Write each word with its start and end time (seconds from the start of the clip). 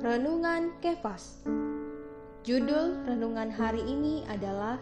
Renungan 0.00 0.72
Kefas. 0.80 1.44
Judul 2.40 3.04
renungan 3.04 3.52
hari 3.52 3.84
ini 3.84 4.24
adalah 4.32 4.80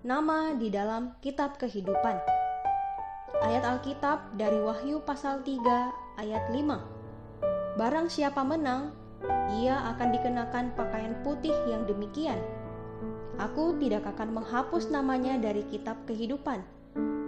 Nama 0.00 0.56
di 0.56 0.72
dalam 0.72 1.12
Kitab 1.20 1.60
Kehidupan. 1.60 2.16
Ayat 3.44 3.68
Alkitab 3.68 4.40
dari 4.40 4.56
Wahyu 4.56 5.04
pasal 5.04 5.44
3 5.44 6.24
ayat 6.24 6.44
5 6.48 7.76
Barang 7.76 8.08
siapa 8.08 8.40
menang, 8.40 8.96
ia 9.60 9.76
akan 9.92 10.08
dikenakan 10.08 10.72
pakaian 10.72 11.20
putih 11.20 11.54
yang 11.68 11.84
demikian. 11.84 12.40
Aku 13.36 13.76
tidak 13.76 14.08
akan 14.16 14.40
menghapus 14.40 14.88
namanya 14.88 15.36
dari 15.36 15.68
kitab 15.68 16.00
kehidupan 16.08 16.64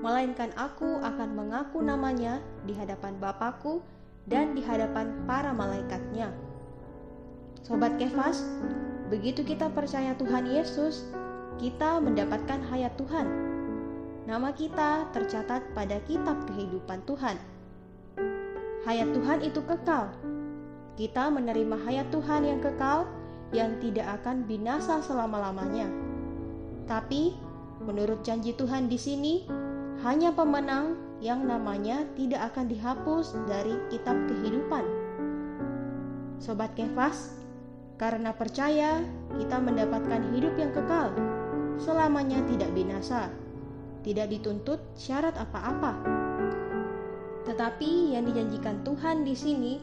Melainkan 0.02 0.50
aku 0.58 0.98
akan 0.98 1.30
mengaku 1.38 1.78
namanya 1.78 2.42
di 2.66 2.74
hadapan 2.74 3.14
Bapakku 3.22 3.78
dan 4.26 4.50
di 4.58 4.58
hadapan 4.58 5.14
para 5.30 5.54
malaikatnya. 5.54 6.51
Sobat 7.62 7.94
Kefas, 7.94 8.42
begitu 9.06 9.46
kita 9.46 9.70
percaya 9.70 10.18
Tuhan 10.18 10.50
Yesus, 10.50 11.06
kita 11.62 12.02
mendapatkan 12.02 12.58
hayat 12.66 12.90
Tuhan. 12.98 13.22
Nama 14.26 14.50
kita 14.50 15.14
tercatat 15.14 15.70
pada 15.70 16.02
kitab 16.02 16.42
kehidupan 16.50 17.06
Tuhan. 17.06 17.38
Hayat 18.82 19.14
Tuhan 19.14 19.46
itu 19.46 19.62
kekal. 19.62 20.10
Kita 20.98 21.30
menerima 21.30 21.78
hayat 21.86 22.10
Tuhan 22.10 22.42
yang 22.50 22.58
kekal 22.58 23.06
yang 23.54 23.78
tidak 23.78 24.10
akan 24.18 24.42
binasa 24.42 24.98
selama-lamanya. 24.98 25.86
Tapi 26.90 27.38
menurut 27.78 28.26
janji 28.26 28.58
Tuhan 28.58 28.90
di 28.90 28.98
sini, 28.98 29.46
hanya 30.02 30.34
pemenang 30.34 30.98
yang 31.22 31.46
namanya 31.46 32.02
tidak 32.18 32.50
akan 32.50 32.66
dihapus 32.66 33.38
dari 33.46 33.78
kitab 33.86 34.18
kehidupan. 34.26 34.82
Sobat 36.42 36.74
Kefas, 36.74 37.41
karena 38.02 38.34
percaya, 38.34 38.98
kita 39.38 39.62
mendapatkan 39.62 40.34
hidup 40.34 40.58
yang 40.58 40.74
kekal, 40.74 41.14
selamanya 41.78 42.42
tidak 42.50 42.74
binasa, 42.74 43.30
tidak 44.02 44.26
dituntut 44.26 44.82
syarat 44.98 45.38
apa-apa. 45.38 46.02
Tetapi 47.46 48.18
yang 48.18 48.26
dijanjikan 48.26 48.82
Tuhan 48.82 49.22
di 49.22 49.38
sini 49.38 49.78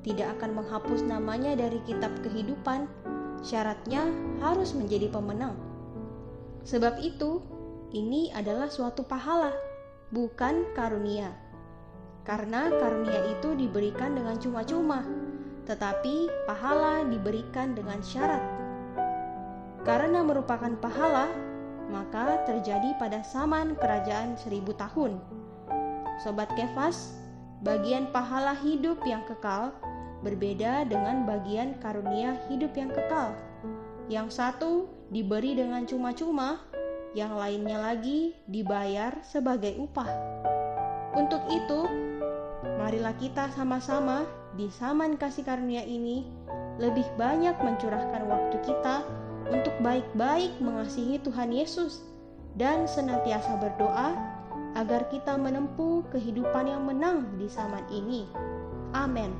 tidak 0.00 0.40
akan 0.40 0.64
menghapus 0.64 1.04
namanya 1.04 1.52
dari 1.52 1.76
kitab 1.84 2.16
kehidupan, 2.24 2.88
syaratnya 3.44 4.08
harus 4.40 4.72
menjadi 4.72 5.12
pemenang. 5.12 5.52
Sebab 6.64 7.04
itu, 7.04 7.44
ini 7.92 8.32
adalah 8.32 8.72
suatu 8.72 9.04
pahala, 9.04 9.52
bukan 10.08 10.72
karunia. 10.72 11.28
Karena 12.24 12.72
karunia 12.72 13.28
itu 13.28 13.52
diberikan 13.60 14.16
dengan 14.16 14.40
cuma-cuma 14.40 15.21
tetapi 15.66 16.30
pahala 16.46 17.06
diberikan 17.06 17.74
dengan 17.76 18.02
syarat. 18.02 18.42
Karena 19.82 20.22
merupakan 20.22 20.70
pahala, 20.78 21.26
maka 21.90 22.42
terjadi 22.46 22.94
pada 22.98 23.22
zaman 23.26 23.74
kerajaan 23.78 24.38
seribu 24.38 24.72
tahun. 24.78 25.18
Sobat 26.22 26.50
Kefas, 26.54 27.18
bagian 27.66 28.10
pahala 28.14 28.54
hidup 28.62 29.02
yang 29.02 29.26
kekal 29.26 29.74
berbeda 30.22 30.86
dengan 30.86 31.26
bagian 31.26 31.74
karunia 31.82 32.38
hidup 32.46 32.70
yang 32.78 32.90
kekal. 32.94 33.34
Yang 34.06 34.38
satu 34.38 34.86
diberi 35.10 35.58
dengan 35.58 35.82
cuma-cuma, 35.82 36.62
yang 37.12 37.34
lainnya 37.34 37.82
lagi 37.82 38.38
dibayar 38.46 39.18
sebagai 39.26 39.76
upah. 39.82 40.08
Untuk 41.12 41.42
itu, 41.50 41.80
marilah 42.62 43.14
kita 43.18 43.50
sama-sama 43.52 44.22
di 44.54 44.70
zaman 44.70 45.18
kasih 45.18 45.42
karunia 45.42 45.82
ini 45.82 46.28
lebih 46.78 47.04
banyak 47.18 47.54
mencurahkan 47.60 48.22
waktu 48.30 48.56
kita 48.64 49.04
untuk 49.50 49.74
baik-baik 49.82 50.54
mengasihi 50.62 51.20
Tuhan 51.20 51.50
Yesus 51.52 52.06
dan 52.56 52.86
senantiasa 52.86 53.58
berdoa 53.58 54.14
agar 54.72 55.04
kita 55.12 55.36
menempuh 55.36 56.06
kehidupan 56.08 56.68
yang 56.68 56.88
menang 56.88 57.28
di 57.36 57.48
zaman 57.48 57.84
ini. 57.92 58.24
Amin. 58.96 59.36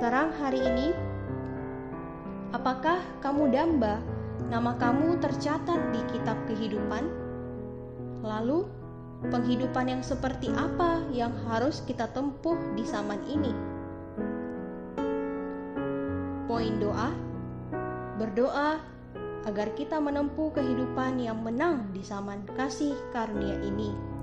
Terang 0.00 0.32
hari 0.38 0.62
ini, 0.62 0.88
apakah 2.54 3.02
kamu 3.20 3.52
damba 3.52 4.00
nama 4.48 4.72
kamu 4.80 5.20
tercatat 5.20 5.80
di 5.92 6.00
kitab 6.08 6.38
kehidupan? 6.48 7.04
Lalu, 8.24 8.64
penghidupan 9.26 9.90
yang 9.90 10.02
seperti 10.06 10.52
apa 10.54 11.02
yang 11.10 11.34
harus 11.50 11.82
kita 11.82 12.06
tempuh 12.14 12.56
di 12.78 12.86
zaman 12.86 13.18
ini? 13.26 13.78
poin 16.48 16.80
doa, 16.80 17.12
berdoa 18.16 18.80
agar 19.46 19.70
kita 19.78 20.00
menempuh 20.00 20.50
kehidupan 20.56 21.20
yang 21.22 21.38
menang 21.44 21.92
di 21.92 22.00
zaman 22.00 22.42
kasih 22.56 22.96
karunia 23.14 23.60
ini. 23.62 24.17